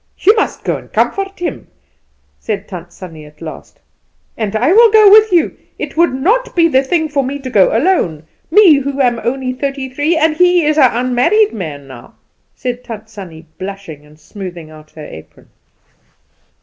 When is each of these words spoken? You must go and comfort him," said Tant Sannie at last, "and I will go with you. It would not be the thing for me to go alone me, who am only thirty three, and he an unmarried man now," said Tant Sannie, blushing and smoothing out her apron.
You 0.17 0.35
must 0.35 0.63
go 0.63 0.77
and 0.77 0.91
comfort 0.91 1.37
him," 1.37 1.67
said 2.39 2.67
Tant 2.67 2.91
Sannie 2.91 3.25
at 3.27 3.39
last, 3.39 3.79
"and 4.35 4.55
I 4.55 4.73
will 4.73 4.91
go 4.91 5.11
with 5.11 5.31
you. 5.31 5.55
It 5.77 5.95
would 5.95 6.11
not 6.11 6.55
be 6.55 6.67
the 6.67 6.81
thing 6.83 7.07
for 7.07 7.23
me 7.23 7.37
to 7.37 7.51
go 7.51 7.69
alone 7.77 8.23
me, 8.49 8.77
who 8.79 8.99
am 8.99 9.19
only 9.23 9.53
thirty 9.53 9.89
three, 9.89 10.17
and 10.17 10.35
he 10.35 10.65
an 10.65 10.73
unmarried 10.79 11.53
man 11.53 11.85
now," 11.85 12.15
said 12.55 12.83
Tant 12.83 13.09
Sannie, 13.11 13.45
blushing 13.59 14.03
and 14.03 14.19
smoothing 14.19 14.71
out 14.71 14.89
her 14.89 15.05
apron. 15.05 15.49